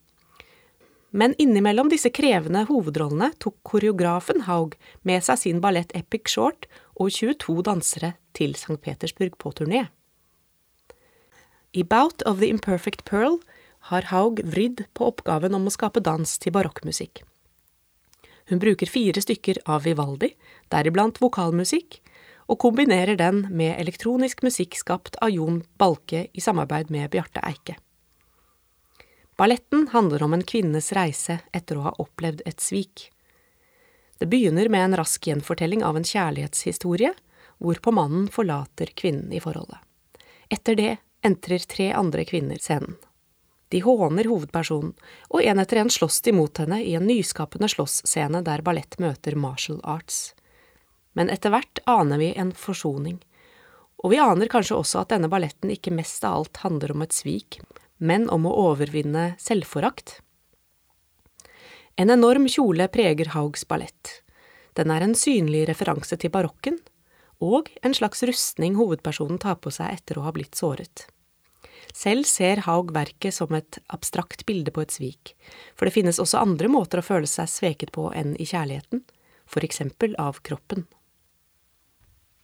Men 1.11 1.35
innimellom 1.37 1.89
disse 1.91 2.09
krevende 2.15 2.63
hovedrollene 2.69 3.33
tok 3.43 3.57
koreografen 3.67 4.45
Haug 4.47 4.77
med 5.07 5.23
seg 5.25 5.41
sin 5.41 5.59
ballett 5.63 5.91
Epic 5.97 6.31
Short 6.31 6.69
og 6.95 7.11
22 7.11 7.57
dansere 7.67 8.13
til 8.37 8.55
St. 8.55 8.79
Petersburg 8.79 9.35
på 9.41 9.51
turné. 9.59 9.89
I 11.75 11.83
Bout 11.83 12.23
of 12.27 12.39
the 12.39 12.47
Imperfect 12.47 13.03
Pearl 13.07 13.41
har 13.91 14.07
Haug 14.11 14.39
vridd 14.43 14.85
på 14.95 15.09
oppgaven 15.11 15.55
om 15.57 15.67
å 15.67 15.75
skape 15.75 16.03
dans 16.03 16.37
til 16.39 16.55
barokkmusikk. 16.55 17.23
Hun 18.51 18.59
bruker 18.59 18.87
fire 18.87 19.21
stykker 19.23 19.61
av 19.67 19.85
Vivaldi, 19.87 20.33
deriblant 20.71 21.19
vokalmusikk, 21.23 21.99
og 22.51 22.59
kombinerer 22.59 23.15
den 23.19 23.45
med 23.51 23.77
elektronisk 23.79 24.43
musikk 24.43 24.75
skapt 24.79 25.15
av 25.23 25.31
Jon 25.31 25.61
Balke 25.79 26.25
i 26.31 26.43
samarbeid 26.43 26.91
med 26.91 27.11
Bjarte 27.13 27.43
Eike. 27.47 27.77
Balletten 29.37 29.87
handler 29.91 30.23
om 30.23 30.33
en 30.33 30.43
kvinnes 30.43 30.91
reise 30.93 31.39
etter 31.53 31.77
å 31.79 31.87
ha 31.87 31.93
opplevd 32.03 32.43
et 32.45 32.59
svik. 32.61 33.09
Det 34.19 34.27
begynner 34.29 34.69
med 34.69 34.85
en 34.85 34.97
rask 34.99 35.27
gjenfortelling 35.27 35.83
av 35.83 35.97
en 35.97 36.05
kjærlighetshistorie, 36.05 37.13
hvorpå 37.57 37.93
mannen 37.93 38.27
forlater 38.29 38.91
kvinnen 38.97 39.31
i 39.33 39.39
forholdet. 39.41 39.79
Etter 40.49 40.75
det 40.75 40.91
entrer 41.25 41.65
tre 41.69 41.91
andre 41.93 42.25
kvinner 42.25 42.61
scenen. 42.61 42.97
De 43.71 43.79
håner 43.79 44.27
hovedpersonen, 44.27 44.91
og 45.31 45.43
en 45.47 45.59
etter 45.63 45.79
en 45.79 45.89
slåss 45.89 46.19
de 46.25 46.33
mot 46.35 46.59
henne 46.59 46.81
i 46.83 46.93
en 46.97 47.05
nyskapende 47.07 47.69
slåssscene 47.71 48.41
der 48.43 48.61
ballett 48.67 48.97
møter 48.99 49.37
martial 49.39 49.79
arts. 49.87 50.33
Men 51.15 51.31
etter 51.31 51.53
hvert 51.53 51.79
aner 51.87 52.19
vi 52.19 52.33
en 52.35 52.51
forsoning, 52.51 53.21
og 54.03 54.11
vi 54.11 54.19
aner 54.19 54.49
kanskje 54.51 54.75
også 54.75 55.03
at 55.03 55.13
denne 55.13 55.29
balletten 55.31 55.71
ikke 55.71 55.93
mest 55.93 56.25
av 56.27 56.41
alt 56.41 56.61
handler 56.65 56.91
om 56.91 57.05
et 57.05 57.15
svik, 57.15 57.61
men 58.01 58.27
om 58.33 58.47
å 58.49 58.55
overvinne 58.71 59.35
selvforakt. 59.41 60.17
En 62.01 62.09
enorm 62.09 62.47
kjole 62.49 62.87
preger 62.89 63.31
Haugs 63.35 63.63
ballett. 63.69 64.21
Den 64.73 64.91
er 64.93 65.05
en 65.05 65.13
synlig 65.17 65.67
referanse 65.69 66.17
til 66.17 66.31
barokken, 66.33 66.79
og 67.41 67.69
en 67.85 67.93
slags 67.93 68.23
rustning 68.25 68.77
hovedpersonen 68.79 69.41
tar 69.41 69.59
på 69.61 69.73
seg 69.73 69.97
etter 69.97 70.17
å 70.17 70.25
ha 70.25 70.33
blitt 70.33 70.57
såret. 70.57 71.07
Selv 71.93 72.25
ser 72.29 72.63
Haug 72.65 72.93
verket 72.95 73.35
som 73.35 73.51
et 73.57 73.77
abstrakt 73.91 74.45
bilde 74.47 74.71
på 74.73 74.85
et 74.85 74.93
svik, 74.93 75.33
for 75.75 75.85
det 75.85 75.95
finnes 75.97 76.21
også 76.21 76.39
andre 76.39 76.71
måter 76.71 77.01
å 77.01 77.05
føle 77.05 77.29
seg 77.29 77.49
sveket 77.51 77.91
på 77.93 78.07
enn 78.15 78.33
i 78.39 78.47
kjærligheten, 78.47 79.03
for 79.45 79.65
eksempel 79.67 80.15
av 80.21 80.39
kroppen. 80.45 80.87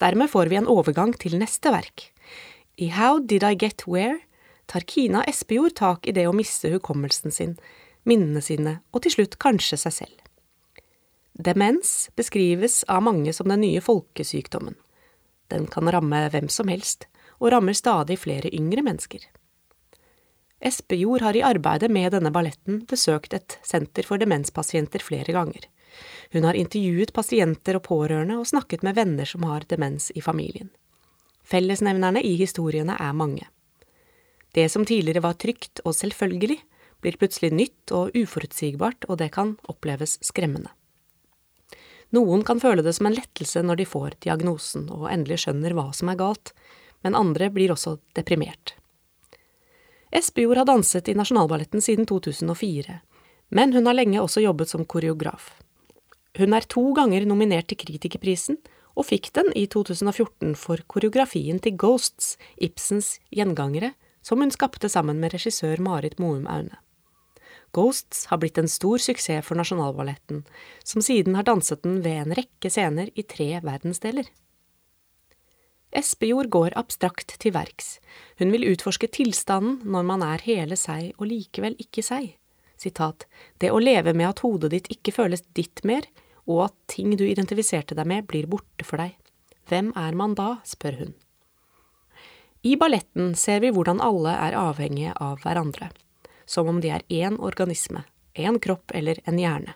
Dermed 0.04 0.30
får 0.30 0.52
vi 0.52 0.60
en 0.60 0.70
overgang 0.70 1.16
til 1.18 1.38
neste 1.40 1.72
verk. 1.74 2.10
I 2.78 2.92
How 2.94 3.18
Did 3.24 3.46
I 3.48 3.56
Get 3.58 3.88
Where 3.88 4.20
tar 4.68 4.86
Kina 4.88 5.24
Espejord 5.28 5.76
tak 5.80 6.08
i 6.08 6.14
det 6.16 6.28
å 6.28 6.36
miste 6.36 6.70
hukommelsen 6.74 7.34
sin, 7.34 7.56
minnene 8.08 8.44
sine 8.44 8.80
og 8.92 9.04
til 9.04 9.18
slutt 9.18 9.40
kanskje 9.42 9.80
seg 9.82 9.96
selv. 10.02 10.18
Demens 11.38 12.10
beskrives 12.18 12.82
av 12.90 13.04
mange 13.06 13.34
som 13.34 13.50
den 13.50 13.62
nye 13.62 13.82
folkesykdommen. 13.84 14.76
Den 15.54 15.68
kan 15.72 15.90
ramme 15.94 16.24
hvem 16.34 16.50
som 16.52 16.68
helst, 16.72 17.06
og 17.38 17.52
rammer 17.54 17.78
stadig 17.78 18.18
flere 18.20 18.50
yngre 18.50 18.82
mennesker. 18.84 19.22
Espejord 20.60 21.22
har 21.22 21.38
i 21.38 21.44
arbeidet 21.46 21.92
med 21.94 22.16
denne 22.16 22.32
balletten 22.34 22.82
besøkt 22.90 23.36
et 23.38 23.60
senter 23.64 24.08
for 24.08 24.18
demenspasienter 24.18 25.04
flere 25.04 25.36
ganger. 25.36 25.68
Hun 26.34 26.48
har 26.50 26.58
intervjuet 26.58 27.14
pasienter 27.14 27.78
og 27.78 27.86
pårørende 27.86 28.40
og 28.42 28.50
snakket 28.50 28.84
med 28.84 28.98
venner 28.98 29.30
som 29.30 29.46
har 29.46 29.68
demens 29.70 30.10
i 30.16 30.24
familien. 30.26 30.72
Fellesnevnerne 31.48 32.24
i 32.26 32.34
historiene 32.42 32.98
er 33.00 33.14
mange. 33.16 33.46
Det 34.58 34.66
som 34.74 34.86
tidligere 34.90 35.22
var 35.22 35.38
trygt 35.38 35.84
og 35.86 35.94
selvfølgelig, 35.94 36.58
blir 37.06 37.18
plutselig 37.22 37.52
nytt 37.54 37.92
og 37.94 38.16
uforutsigbart, 38.18 39.06
og 39.06 39.20
det 39.22 39.30
kan 39.36 39.54
oppleves 39.70 40.16
skremmende. 40.26 40.72
Noen 42.16 42.42
kan 42.48 42.62
føle 42.64 42.82
det 42.82 42.96
som 42.98 43.10
en 43.10 43.18
lettelse 43.18 43.62
når 43.62 43.82
de 43.82 43.86
får 43.86 44.16
diagnosen 44.24 44.88
og 44.96 45.10
endelig 45.12 45.44
skjønner 45.44 45.76
hva 45.78 45.92
som 45.94 46.10
er 46.10 46.18
galt, 46.18 46.56
men 47.06 47.18
andre 47.20 47.52
blir 47.54 47.74
også 47.76 48.00
deprimert. 48.18 48.74
Espejord 50.10 50.64
har 50.64 50.70
danset 50.72 51.12
i 51.12 51.18
Nasjonalballetten 51.20 51.84
siden 51.84 52.08
2004, 52.10 52.98
men 53.54 53.76
hun 53.76 53.86
har 53.86 54.00
lenge 54.00 54.24
også 54.24 54.42
jobbet 54.42 54.72
som 54.72 54.88
koreograf. 54.90 55.52
Hun 56.40 56.58
er 56.58 56.66
to 56.66 56.88
ganger 56.98 57.28
nominert 57.30 57.70
til 57.70 57.78
Kritikerprisen, 57.84 58.58
og 58.98 59.06
fikk 59.12 59.30
den 59.38 59.52
i 59.54 59.68
2014 59.70 60.56
for 60.58 60.82
koreografien 60.90 61.60
til 61.62 61.78
Ghosts, 61.78 62.38
Ibsens 62.58 63.20
gjengangere, 63.30 63.94
som 64.28 64.44
hun 64.44 64.52
skapte 64.52 64.90
sammen 64.92 65.22
med 65.24 65.32
regissør 65.32 65.80
Marit 65.80 66.18
Moum 66.20 66.50
Aune. 66.52 66.76
Ghosts 67.76 68.26
har 68.32 68.42
blitt 68.42 68.58
en 68.60 68.68
stor 68.72 69.00
suksess 69.00 69.46
for 69.46 69.60
Nasjonalballetten, 69.60 70.42
som 70.84 71.04
siden 71.04 71.38
har 71.38 71.48
danset 71.48 71.84
den 71.86 72.02
ved 72.04 72.24
en 72.24 72.36
rekke 72.36 72.72
scener 72.72 73.12
i 73.16 73.24
tre 73.24 73.50
verdensdeler. 73.64 74.28
Espejord 75.96 76.50
går 76.52 76.76
abstrakt 76.80 77.38
til 77.40 77.54
verks. 77.56 77.98
Hun 78.40 78.52
vil 78.52 78.68
utforske 78.74 79.08
tilstanden 79.08 79.80
når 79.88 80.08
man 80.10 80.26
er 80.26 80.44
hele 80.44 80.76
seg 80.80 81.14
og 81.16 81.30
likevel 81.32 81.78
ikke 81.80 82.04
seg. 82.04 82.34
Sitat, 82.78 83.26
det 83.64 83.72
å 83.74 83.80
leve 83.82 84.14
med 84.14 84.30
at 84.30 84.44
hodet 84.44 84.74
ditt 84.74 84.92
ikke 84.94 85.16
føles 85.16 85.46
ditt 85.58 85.84
mer, 85.88 86.06
og 86.48 86.68
at 86.68 86.76
ting 86.92 87.16
du 87.20 87.24
identifiserte 87.28 87.96
deg 87.98 88.08
med, 88.08 88.28
blir 88.28 88.48
borte 88.52 88.86
for 88.88 89.02
deg. 89.02 89.16
Hvem 89.68 89.94
er 90.00 90.16
man 90.16 90.36
da, 90.38 90.58
spør 90.68 91.00
hun. 91.02 91.16
I 92.62 92.76
balletten 92.76 93.36
ser 93.36 93.62
vi 93.62 93.70
hvordan 93.74 94.02
alle 94.02 94.34
er 94.34 94.58
avhengige 94.58 95.14
av 95.22 95.44
hverandre, 95.44 95.92
som 96.46 96.70
om 96.72 96.82
de 96.82 96.90
er 96.96 97.06
én 97.10 97.38
organisme, 97.38 98.04
én 98.34 98.58
kropp 98.60 98.94
eller 98.98 99.22
en 99.26 99.38
hjerne. 99.38 99.76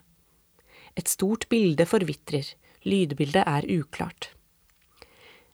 Et 0.97 1.07
stort 1.07 1.47
bilde 1.49 1.85
forvitrer, 1.85 2.47
lydbildet 2.83 3.45
er 3.45 3.67
uklart. 3.69 4.31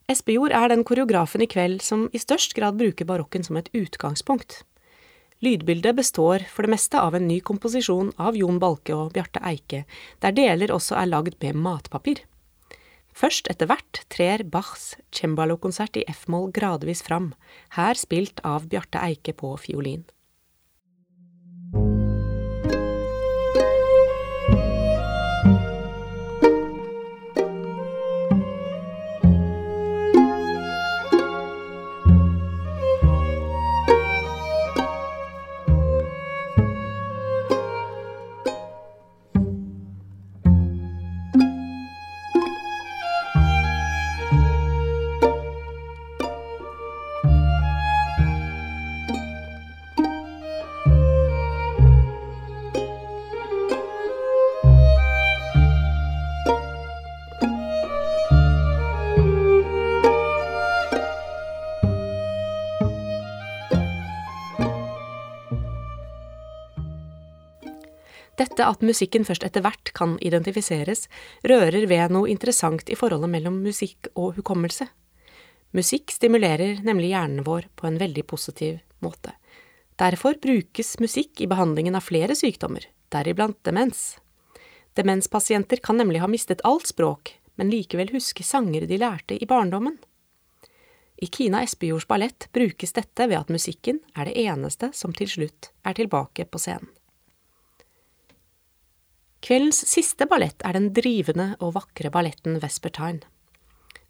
Espejord 0.07 0.55
er 0.55 0.71
den 0.71 0.85
koreografen 0.87 1.43
i 1.43 1.49
kveld 1.51 1.81
som 1.83 2.07
i 2.15 2.19
størst 2.21 2.55
grad 2.55 2.77
bruker 2.79 3.05
barokken 3.05 3.43
som 3.43 3.59
et 3.59 3.67
utgangspunkt. 3.75 4.61
Lydbildet 5.43 5.97
består 5.99 6.47
for 6.49 6.63
det 6.63 6.71
meste 6.73 6.97
av 6.97 7.13
en 7.13 7.27
ny 7.27 7.41
komposisjon 7.45 8.13
av 8.17 8.37
Jon 8.39 8.57
Balke 8.57 8.95
og 8.95 9.11
Bjarte 9.13 9.43
Eike, 9.45 9.83
der 10.23 10.33
deler 10.33 10.71
også 10.73 10.95
er 10.97 11.11
lagd 11.11 11.35
med 11.43 11.59
matpapir. 11.59 12.23
Først 13.17 13.47
etter 13.49 13.65
hvert 13.69 14.03
trer 14.13 14.43
Bachs 14.45 14.91
cembalo-konsert 15.15 15.97
i 15.97 16.03
F-moll 16.11 16.51
gradvis 16.53 17.01
fram, 17.05 17.31
her 17.73 17.97
spilt 17.97 18.43
av 18.45 18.67
Bjarte 18.69 19.01
Eike 19.01 19.33
på 19.33 19.55
fiolin. 19.57 20.03
Dette 68.57 68.71
at 68.73 68.81
musikken 68.81 69.21
først 69.21 69.43
etter 69.45 69.61
hvert 69.61 69.91
kan 69.93 70.15
identifiseres, 70.25 71.03
rører 71.45 71.83
ved 71.85 72.09
noe 72.09 72.25
interessant 72.31 72.89
i 72.89 72.95
forholdet 72.97 73.29
mellom 73.29 73.59
musikk 73.61 74.09
og 74.17 74.33
hukommelse. 74.39 74.87
Musikk 75.77 76.09
stimulerer 76.15 76.81
nemlig 76.81 77.11
hjernen 77.11 77.45
vår 77.45 77.67
på 77.77 77.85
en 77.85 77.99
veldig 78.01 78.23
positiv 78.25 78.79
måte. 79.05 79.35
Derfor 80.01 80.41
brukes 80.41 80.95
musikk 80.97 81.45
i 81.45 81.49
behandlingen 81.51 81.99
av 81.99 82.07
flere 82.09 82.33
sykdommer, 82.33 82.81
deriblant 83.13 83.59
demens. 83.61 84.17
Demenspasienter 84.97 85.77
kan 85.77 86.01
nemlig 86.01 86.25
ha 86.25 86.31
mistet 86.31 86.65
alt 86.65 86.89
språk, 86.89 87.35
men 87.61 87.69
likevel 87.69 88.09
huske 88.15 88.41
sanger 88.41 88.89
de 88.89 88.97
lærte 88.97 89.37
i 89.37 89.45
barndommen. 89.45 90.01
I 91.21 91.29
Kina 91.29 91.61
Espejords 91.61 92.09
ballett 92.09 92.49
brukes 92.57 92.97
dette 92.97 93.29
ved 93.29 93.37
at 93.37 93.53
musikken 93.53 94.01
er 94.17 94.25
det 94.25 94.39
eneste 94.49 94.95
som 94.97 95.13
til 95.13 95.29
slutt 95.29 95.75
er 95.85 96.01
tilbake 96.01 96.49
på 96.49 96.65
scenen. 96.65 96.96
Kveldens 99.45 99.83
siste 99.85 100.25
ballett 100.25 100.63
er 100.65 100.73
den 100.73 100.89
drivende 100.97 101.51
og 101.61 101.75
vakre 101.75 102.09
balletten 102.13 102.57
Vespertine. 102.63 103.21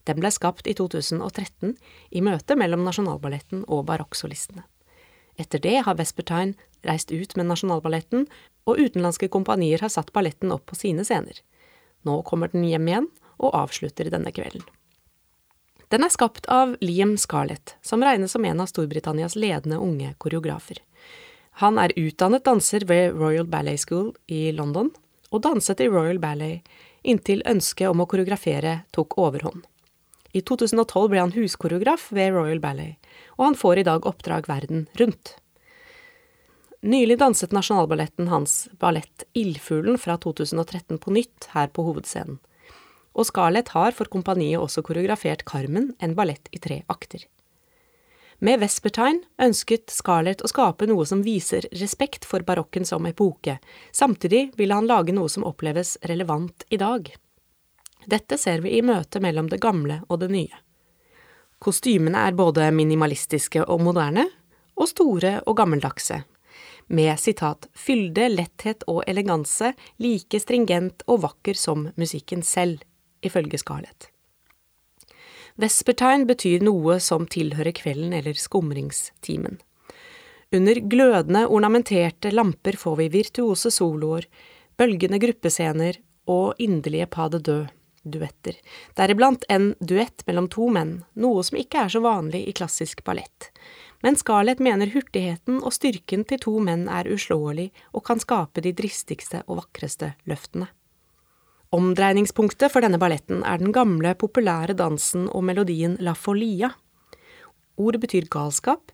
Den 0.07 0.21
ble 0.21 0.31
skapt 0.31 0.69
i 0.71 0.75
2013 0.77 1.73
i 2.15 2.23
møte 2.23 2.55
mellom 2.55 2.85
Nasjonalballetten 2.87 3.65
og 3.67 3.83
barokksolistene. 3.89 4.63
Etter 5.37 5.61
det 5.61 5.81
har 5.85 5.97
Vespertine 5.99 6.55
reist 6.87 7.11
ut 7.11 7.35
med 7.35 7.49
Nasjonalballetten, 7.49 8.25
og 8.67 8.79
utenlandske 8.79 9.27
kompanier 9.31 9.83
har 9.83 9.91
satt 9.91 10.13
balletten 10.15 10.51
opp 10.55 10.65
på 10.71 10.77
sine 10.79 11.03
scener. 11.07 11.41
Nå 12.07 12.21
kommer 12.27 12.51
den 12.51 12.63
hjem 12.67 12.87
igjen 12.87 13.07
og 13.37 13.55
avslutter 13.55 14.09
denne 14.11 14.31
kvelden. 14.31 14.63
Den 15.91 16.03
er 16.03 16.11
skapt 16.11 16.47
av 16.51 16.73
Liam 16.83 17.15
Scarlett, 17.19 17.77
som 17.81 18.03
regnes 18.03 18.33
som 18.35 18.43
en 18.47 18.63
av 18.63 18.67
Storbritannias 18.67 19.37
ledende 19.39 19.79
unge 19.79 20.13
koreografer. 20.19 20.81
Han 21.63 21.79
er 21.79 21.95
utdannet 21.95 22.43
danser 22.47 22.83
ved 22.87 23.15
Royal 23.15 23.47
Ballet 23.47 23.79
School 23.81 24.11
i 24.27 24.49
London 24.55 24.91
og 25.31 25.43
danset 25.43 25.81
i 25.83 25.89
Royal 25.91 26.19
Ballet 26.23 26.67
inntil 27.07 27.43
ønsket 27.47 27.89
om 27.89 28.03
å 28.03 28.07
koreografere 28.09 28.81
tok 28.95 29.17
overhånd. 29.21 29.65
I 30.35 30.43
2012 30.45 31.09
ble 31.11 31.23
han 31.23 31.33
huskoreograf 31.33 32.09
ved 32.13 32.33
Royal 32.35 32.59
Ballet, 32.63 32.97
og 33.37 33.49
han 33.49 33.57
får 33.57 33.81
i 33.81 33.85
dag 33.87 34.05
oppdrag 34.05 34.49
verden 34.49 34.87
rundt. 34.99 35.37
Nylig 36.87 37.17
danset 37.17 37.55
Nasjonalballetten 37.55 38.27
hans 38.29 38.67
ballett 38.79 39.25
Ildfuglen 39.33 39.97
fra 39.97 40.17
2013 40.21 40.99
på 41.01 41.15
nytt 41.15 41.49
her 41.55 41.71
på 41.73 41.87
hovedscenen. 41.87 42.37
Og 43.17 43.25
Scarlett 43.25 43.71
har 43.73 43.95
for 43.97 44.05
kompaniet 44.13 44.61
også 44.61 44.83
koreografert 44.85 45.41
Carmen, 45.49 45.95
en 45.97 46.13
ballett 46.13 46.51
i 46.53 46.61
tre 46.61 46.83
akter. 46.85 47.23
Med 48.39 48.60
Vespertine 48.62 49.23
ønsket 49.41 49.89
Scarlett 49.89 50.43
å 50.45 50.50
skape 50.52 50.86
noe 50.86 51.08
som 51.10 51.23
viser 51.26 51.65
respekt 51.80 52.26
for 52.26 52.45
barokken 52.45 52.86
som 52.86 53.06
epoke, 53.10 53.56
samtidig 53.91 54.52
ville 54.60 54.78
han 54.78 54.86
lage 54.86 55.15
noe 55.15 55.30
som 55.30 55.45
oppleves 55.47 55.95
relevant 56.06 56.67
i 56.69 56.78
dag. 56.78 57.10
Dette 58.06 58.38
ser 58.38 58.62
vi 58.62 58.76
i 58.78 58.84
møtet 58.86 59.23
mellom 59.26 59.50
det 59.50 59.58
gamle 59.63 60.04
og 60.08 60.21
det 60.21 60.30
nye. 60.30 60.60
Kostymene 61.58 62.28
er 62.28 62.38
både 62.38 62.69
minimalistiske 62.78 63.63
og 63.65 63.82
moderne, 63.82 64.28
og 64.78 64.86
store 64.91 65.39
og 65.50 65.58
gammeldagse, 65.58 66.19
med 66.93 67.17
sitat 67.19 67.65
fylde, 67.73 68.28
letthet 68.30 68.86
og 68.88 69.02
eleganse 69.10 69.71
like 69.97 70.38
stringent 70.39 71.02
og 71.10 71.23
vakker 71.26 71.58
som 71.58 71.88
musikken 71.97 72.45
selv, 72.45 72.86
ifølge 73.26 73.58
Scarlett. 73.58 74.12
Vespertine 75.57 76.27
betyr 76.29 76.61
noe 76.61 76.99
som 77.01 77.25
tilhører 77.25 77.73
kvelden 77.73 78.13
eller 78.13 78.37
skumringstimen. 78.37 79.57
Under 80.53 80.79
glødende, 80.79 81.47
ornamenterte 81.49 82.29
lamper 82.31 82.77
får 82.77 82.99
vi 83.01 83.07
virtuose 83.17 83.71
soloer, 83.73 84.27
bølgende 84.77 85.19
gruppescener 85.19 85.97
og 86.29 86.61
inderlige 86.61 87.09
pas 87.09 87.31
de 87.33 87.41
deux, 87.41 87.65
duetter, 88.07 88.55
deriblant 88.95 89.43
en 89.49 89.73
duett 89.79 90.23
mellom 90.29 90.47
to 90.53 90.69
menn, 90.71 91.01
noe 91.17 91.43
som 91.43 91.57
ikke 91.59 91.83
er 91.83 91.91
så 91.91 92.03
vanlig 92.05 92.45
i 92.47 92.55
klassisk 92.55 93.03
ballett. 93.03 93.49
Men 94.05 94.15
Scarlett 94.15 94.61
mener 94.63 94.93
hurtigheten 94.93 95.59
og 95.63 95.73
styrken 95.73 96.23
til 96.29 96.39
to 96.45 96.59
menn 96.63 96.85
er 96.85 97.09
uslåelig 97.09 97.71
og 97.97 98.05
kan 98.07 98.21
skape 98.21 98.61
de 98.61 98.75
dristigste 98.77 99.41
og 99.47 99.63
vakreste 99.63 100.13
løftene. 100.29 100.69
Omdreiningspunktet 101.75 102.71
for 102.71 102.84
denne 102.84 102.99
balletten 103.01 103.41
er 103.43 103.60
den 103.60 103.73
gamle, 103.75 104.13
populære 104.15 104.75
dansen 104.80 105.25
og 105.36 105.43
melodien 105.49 105.97
La 105.99 106.13
Folia. 106.15 106.71
Ordet 107.75 107.99
betyr 108.06 108.30
galskap, 108.32 108.93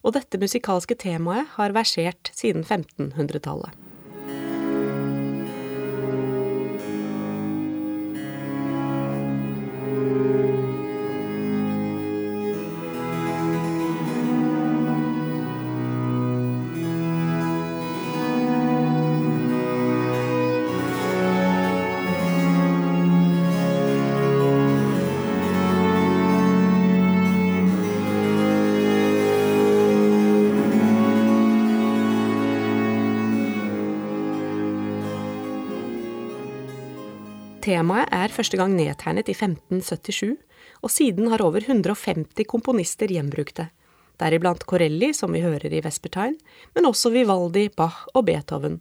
og 0.00 0.16
dette 0.16 0.40
musikalske 0.40 0.96
temaet 0.96 1.52
har 1.58 1.76
versert 1.76 2.32
siden 2.32 2.64
1500-tallet. 2.64 3.76
Temaet 37.74 38.12
er 38.14 38.30
første 38.30 38.58
gang 38.60 38.74
nedtegnet 38.76 39.30
i 39.30 39.34
1577, 39.34 40.36
og 40.84 40.92
siden 40.92 41.30
har 41.32 41.42
over 41.42 41.64
150 41.64 42.46
komponister 42.46 43.10
gjenbrukt 43.10 43.58
det. 43.58 43.70
deriblant 44.22 44.62
Corelli, 44.70 45.08
som 45.12 45.32
vi 45.34 45.40
hører 45.42 45.72
i 45.74 45.80
Vespertine, 45.82 46.38
men 46.74 46.86
også 46.86 47.10
Vivaldi, 47.10 47.66
Bach 47.68 48.04
og 48.14 48.26
Beethoven, 48.28 48.76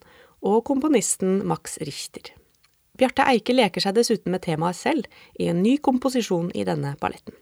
og 0.46 0.62
komponisten 0.70 1.42
Max 1.48 1.80
Richter. 1.82 2.36
Bjarte 3.00 3.26
Eike 3.26 3.56
leker 3.56 3.82
seg 3.82 3.96
dessuten 3.98 4.30
med 4.30 4.44
temaet 4.46 4.78
selv, 4.78 5.08
i 5.42 5.50
en 5.50 5.64
ny 5.64 5.80
komposisjon 5.82 6.52
i 6.54 6.68
denne 6.68 6.94
balletten. 7.02 7.34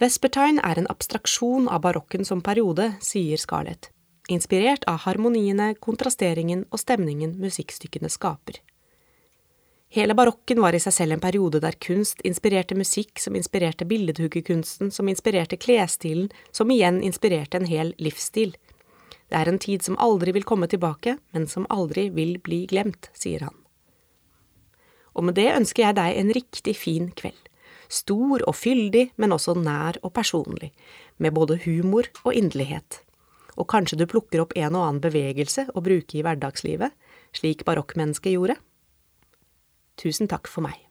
Vespertine 0.00 0.60
er 0.60 0.76
en 0.76 0.90
abstraksjon 0.92 1.70
av 1.72 1.80
barokken 1.86 2.28
som 2.28 2.44
periode, 2.44 2.90
sier 3.00 3.40
Scarlett, 3.40 3.88
inspirert 4.28 4.84
av 4.84 5.06
harmoniene, 5.06 5.72
kontrasteringen 5.80 6.66
og 6.68 6.84
stemningen 6.84 7.38
musikkstykkene 7.40 8.12
skaper. 8.12 8.60
Hele 9.90 10.14
barokken 10.14 10.60
var 10.62 10.76
i 10.76 10.78
seg 10.78 10.94
selv 10.94 11.16
en 11.16 11.22
periode 11.22 11.58
der 11.58 11.74
kunst 11.82 12.20
inspirerte 12.22 12.76
musikk, 12.78 13.18
som 13.18 13.34
inspirerte 13.34 13.88
billedhuggerkunsten, 13.90 14.92
som 14.94 15.10
inspirerte 15.10 15.58
klesstilen, 15.58 16.28
som 16.54 16.70
igjen 16.70 17.00
inspirerte 17.02 17.58
en 17.58 17.66
hel 17.66 17.90
livsstil. 17.98 18.54
Det 19.26 19.38
er 19.40 19.50
en 19.50 19.58
tid 19.58 19.82
som 19.82 19.98
aldri 19.98 20.36
vil 20.36 20.46
komme 20.46 20.70
tilbake, 20.70 21.16
men 21.34 21.50
som 21.50 21.66
aldri 21.74 22.06
vil 22.14 22.36
bli 22.38 22.60
glemt, 22.70 23.10
sier 23.18 23.48
han. 23.48 23.56
Og 25.18 25.26
med 25.26 25.34
det 25.34 25.48
ønsker 25.56 25.88
jeg 25.88 25.98
deg 25.98 26.22
en 26.22 26.32
riktig 26.38 26.76
fin 26.78 27.10
kveld. 27.10 27.50
Stor 27.90 28.46
og 28.46 28.54
fyldig, 28.54 29.08
men 29.18 29.34
også 29.34 29.58
nær 29.58 29.98
og 30.06 30.14
personlig, 30.14 30.70
med 31.18 31.34
både 31.34 31.58
humor 31.66 32.06
og 32.22 32.34
inderlighet. 32.38 33.02
Og 33.58 33.66
kanskje 33.66 33.98
du 33.98 34.06
plukker 34.06 34.46
opp 34.46 34.54
en 34.54 34.70
og 34.70 34.86
annen 34.86 35.02
bevegelse 35.02 35.66
å 35.74 35.82
bruke 35.82 36.14
i 36.14 36.22
hverdagslivet, 36.22 36.94
slik 37.34 37.66
barokkmennesket 37.66 38.38
gjorde? 38.38 38.60
Tusen 40.00 40.30
takk 40.32 40.48
for 40.48 40.64
meg. 40.64 40.89